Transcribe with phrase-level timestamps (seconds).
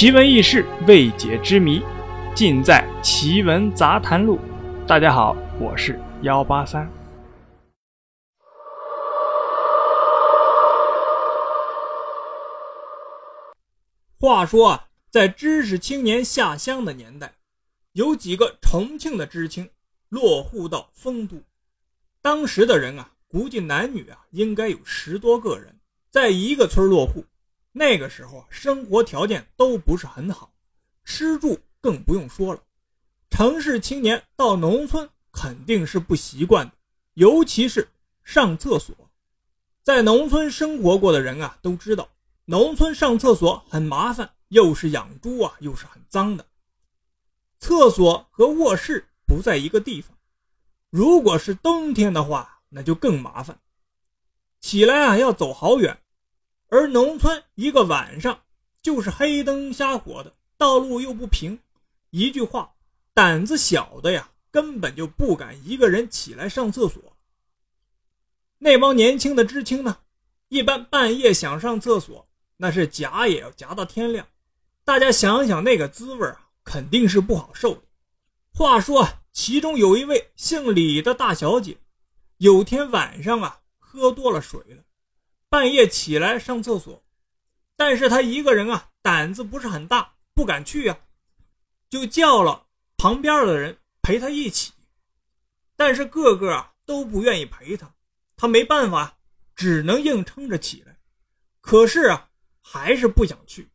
[0.00, 1.82] 奇闻异事、未解之谜，
[2.34, 4.38] 尽在《奇闻杂谈录》。
[4.86, 6.90] 大家好，我是幺八三。
[14.18, 17.34] 话说啊，在知识青年下乡的年代，
[17.92, 19.68] 有几个重庆的知青
[20.08, 21.42] 落户到丰都。
[22.22, 25.78] 当时的人啊，估计男女啊，应该有十多个人，
[26.10, 27.22] 在一个村落户。
[27.72, 30.52] 那个时候生活条件都不是很好，
[31.04, 32.62] 吃住更不用说了。
[33.30, 36.72] 城市青年到农村肯定是不习惯的，
[37.14, 37.88] 尤其是
[38.24, 38.94] 上厕所。
[39.82, 42.08] 在农村生活过的人啊，都知道
[42.44, 46.46] 农村上厕所很麻烦，又是养猪啊，又是很脏的。
[47.58, 50.16] 厕所和卧室不在一个地方，
[50.90, 53.60] 如果是冬天的话，那就更麻烦。
[54.60, 56.02] 起来啊，要走好远。
[56.70, 58.42] 而农村一个晚上
[58.80, 61.58] 就是黑灯瞎火的，道路又不平，
[62.10, 62.72] 一句话，
[63.12, 67.02] 胆子小的呀，根本就不敢一个人起来上厕所。
[68.58, 69.98] 那帮年轻的知青呢，
[70.48, 74.28] 一般半夜想上厕所，那是夹也要夹到天亮。
[74.84, 77.82] 大家想想那个滋味啊，肯定是不好受的。
[78.54, 81.78] 话说，其中有一位姓李的大小姐，
[82.36, 84.84] 有天晚上啊，喝多了水了。
[85.50, 87.02] 半夜起来上厕所，
[87.76, 90.96] 但是他一个人啊，胆子不是很大，不敢去啊，
[91.90, 94.72] 就叫了旁边的人陪他一起，
[95.74, 97.92] 但是个个啊都不愿意陪他，
[98.36, 99.18] 他没办法，
[99.56, 101.00] 只能硬撑着起来，
[101.60, 102.28] 可是啊，
[102.62, 103.68] 还是不想去，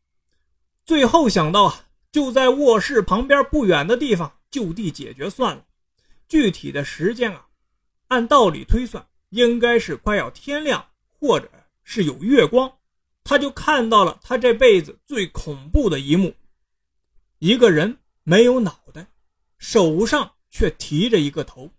[0.85, 5.65] 最后想到啊，就在卧室旁边不远的地方就地解决算了，
[6.29, 7.47] 具体的时间啊，
[8.07, 10.87] 按道理推算，应该是快要天亮
[11.19, 11.51] 或者。
[11.87, 12.79] 是有月光，
[13.23, 16.33] 他就看到了他这辈子最恐怖的一幕：
[17.37, 19.05] 一个人没有脑袋，
[19.59, 21.71] 手上却提着一个头。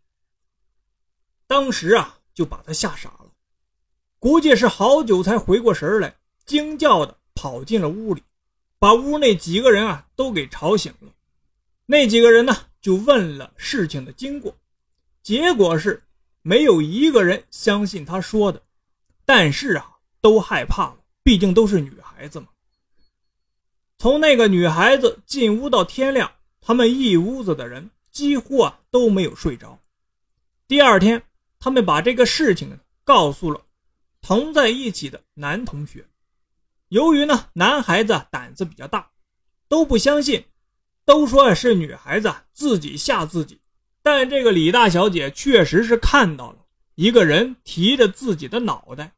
[1.49, 3.33] 当时啊，就把他吓傻了，
[4.21, 8.23] 估计是好久才回过神来，惊叫的跑进了屋里，
[8.79, 11.13] 把屋内几个人啊都给吵醒了。
[11.87, 14.57] 那几个人呢，就问了事情的经过，
[15.23, 16.05] 结果是
[16.43, 18.63] 没有一个人相信他说的，
[19.25, 19.96] 但是啊。
[20.27, 22.49] 都害怕了，毕竟都是女孩子嘛。
[23.97, 29.79] 从那个女孩子进屋到天亮，他们一屋子的人几乎啊都没有睡着。
[30.67, 31.23] 第二天，
[31.61, 33.61] 他们把这个事情告诉了
[34.21, 36.05] 同在一起的男同学。
[36.89, 39.09] 由于呢男孩子胆子比较大，
[39.69, 40.45] 都不相信，
[41.05, 43.61] 都说是女孩子自己吓自己。
[44.03, 46.67] 但这个李大小姐确实是看到了
[46.97, 49.13] 一个人提着自己的脑袋。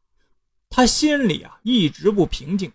[0.70, 2.72] 他心里啊一直不平静，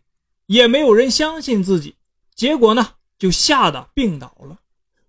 [0.47, 1.95] 也没有人相信自己，
[2.35, 4.59] 结果呢就吓得病倒了。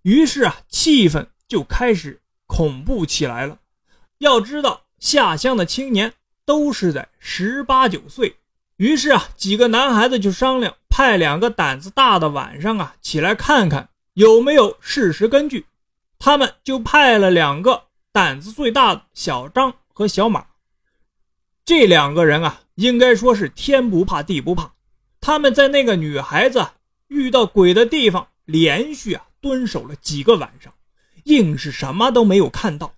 [0.03, 3.57] 于是啊气氛就开始恐怖起来了。
[4.19, 6.13] 要知道下乡的青年
[6.45, 8.37] 都是在十八九岁，
[8.77, 15.65] 于是啊几个男孩子就商量派两个胆子大的晚上啊起来看看有没有事实根据。
[16.17, 20.45] 他们就派了两个胆子最大的小张和小马。
[21.65, 24.73] 这两个人啊，应该说是天不怕地不怕。
[25.19, 26.65] 他们在那个女孩子
[27.07, 30.73] 遇到鬼的地方，连续啊蹲守了几个晚上，
[31.23, 32.93] 硬是什么都没有看到。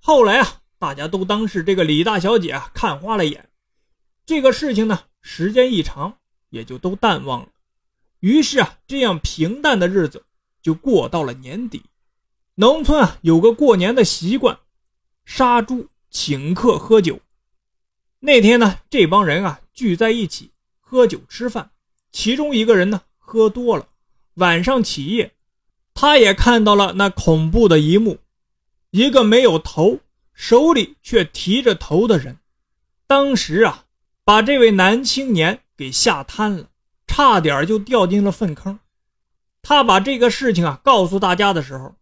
[0.00, 3.48] 后来啊，大家都当是这个李大小姐啊看花了眼。
[4.26, 6.16] 这个事情呢，时间一长，
[6.50, 7.48] 也就都淡忘了。
[8.20, 10.24] 于是啊，这样平淡的日子
[10.62, 11.82] 就过到了年底。
[12.54, 14.58] 农村啊，有个过年的习惯，
[15.26, 17.20] 杀猪请客喝酒。
[18.26, 21.72] 那天呢，这帮人啊聚在一起喝酒吃饭，
[22.10, 23.86] 其中一个人呢喝多了，
[24.36, 25.34] 晚上起夜，
[25.92, 28.20] 他也看到了那恐怖的一幕，
[28.92, 30.00] 一个没有头，
[30.32, 32.38] 手里却提着头的人，
[33.06, 33.84] 当时啊，
[34.24, 36.70] 把这位男青年给吓瘫了，
[37.06, 38.78] 差点就掉进了粪坑。
[39.60, 41.94] 他把这个事情啊告诉大家的时候，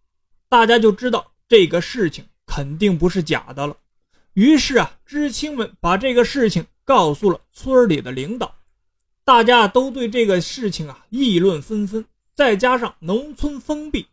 [0.48, 3.76] 大家就知道这个事情肯定不是假的了。
[4.34, 8.54] 于是啊，知青们把这个事情告诉了村里的领导，
[9.24, 12.04] 大家都对这个事情啊议论纷纷。
[12.34, 14.06] 再加上农村封闭，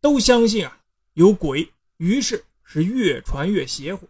[0.00, 0.80] 都相信啊
[1.12, 4.08] 有鬼，于是是越传越邪乎。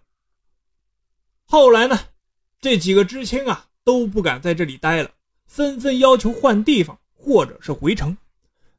[1.45, 1.99] 后来呢，
[2.61, 5.11] 这几个知青啊都不敢在这里待了，
[5.47, 8.17] 纷纷要求换地方或者是回城。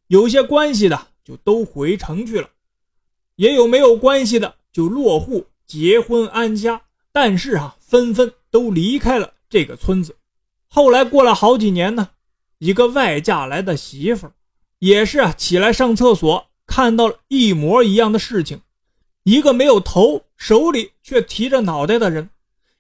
[0.08, 2.50] 有些关系的就都回城去了，
[3.36, 5.46] 也有没有关系的就落户。
[5.68, 6.82] 结婚安家，
[7.12, 10.16] 但是啊，纷纷都离开了这个村子。
[10.68, 12.10] 后来过了好几年呢，
[12.58, 14.32] 一个外嫁来的媳妇，
[14.80, 18.62] 也是啊，起来上厕所看到了一模一样的事情，
[19.24, 22.30] 一个没有头，手里却提着脑袋的人。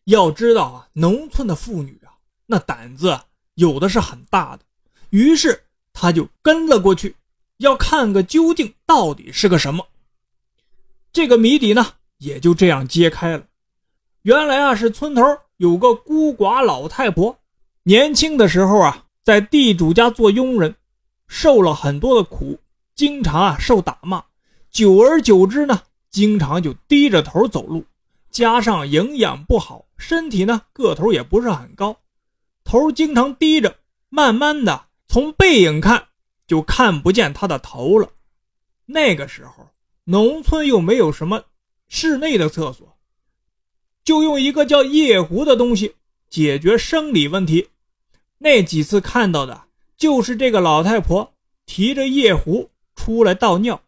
[0.06, 2.14] 要知道啊，农村的妇女啊，
[2.46, 4.64] 那胆子啊有的是很大的。
[5.10, 7.16] 于是他就跟了过去，
[7.58, 9.88] 要看个究竟，到底是个什么。
[11.14, 11.94] 这个谜底呢，
[12.25, 13.44] 也就这样揭开了。
[14.24, 15.22] 原来啊，是村头
[15.57, 17.38] 有个孤寡老太婆，
[17.83, 20.75] 年轻的时候啊，在地主家做佣人，
[21.27, 22.60] 受了很多的苦，
[22.95, 24.24] 经常啊受打骂。
[24.72, 25.80] 久而久之呢，
[26.10, 27.86] 经常就低着头走路，
[28.31, 29.86] 加上营养不好。
[29.98, 31.95] 身体呢，个头也不是很高，
[32.63, 33.77] 头经常低着，
[34.10, 36.07] 慢慢的从背影看
[36.48, 38.10] 就看不见他的头了。
[38.88, 39.69] 那个时候，
[40.04, 41.44] 农村又没有什么
[41.88, 42.98] 室内的厕所，
[44.04, 45.96] 就用一个叫夜壶的东西
[46.30, 47.70] 解决生理问题。
[48.38, 49.64] 那几次看到的
[49.98, 51.34] 就是这个老太婆
[51.66, 53.82] 提着夜壶出来倒尿，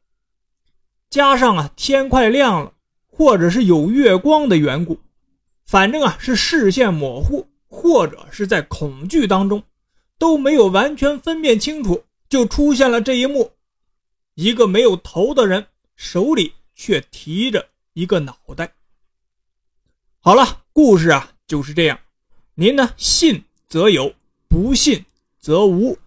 [1.09, 2.73] 加上啊天快亮了，
[3.05, 4.99] 或者是有月光的缘故。
[5.65, 9.61] 反正啊，是视线模糊，或者是在恐惧当中，
[10.17, 13.51] 都没有完全分辨清楚，就出现了这一幕：
[14.35, 15.67] 一个没有头的人
[15.97, 17.67] 手里却提着
[17.97, 18.71] 一个脑袋。
[20.19, 21.99] 好了，故事啊就是这样，
[22.53, 24.13] 您呢信则有，
[24.47, 25.03] 不信
[25.39, 25.97] 则无。